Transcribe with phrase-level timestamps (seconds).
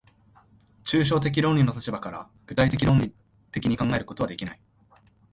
[0.83, 3.13] 抽象的論理の立場から具体的論理
[3.51, 4.59] 的に考えることはできない。